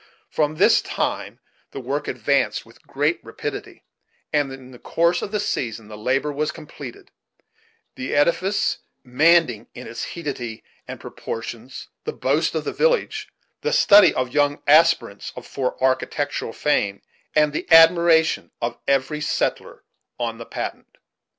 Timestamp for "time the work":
0.81-2.07